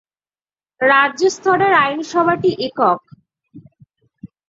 [0.81, 2.99] রাজ্য স্তরের আইনসভা টি একক।